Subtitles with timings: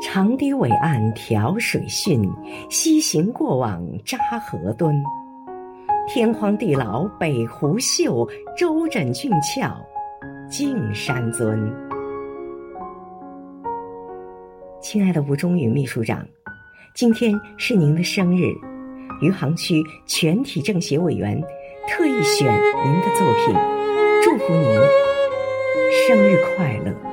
[0.00, 2.26] 长堤伟岸调水汛，
[2.70, 4.94] 西行过往扎河墩。
[6.08, 8.26] 天荒地老北湖秀，
[8.56, 9.76] 周枕俊俏
[10.50, 11.70] 敬山尊。
[14.80, 16.26] 亲爱的吴忠宇秘书长，
[16.94, 18.46] 今天是您的生日，
[19.20, 21.38] 余杭区全体政协委员
[21.86, 22.50] 特意选
[22.84, 23.54] 您的作品，
[24.22, 24.64] 祝福您
[26.08, 27.09] 生日快乐。